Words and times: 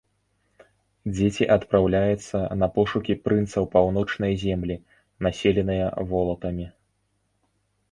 Дзеці 1.17 1.45
адпраўляюцца 1.55 2.37
на 2.63 2.69
пошукі 2.79 3.13
прынца 3.27 3.53
ў 3.63 3.67
паўночныя 3.77 4.33
землі, 4.47 4.81
населеныя 5.29 5.87
волатамі. 6.15 6.65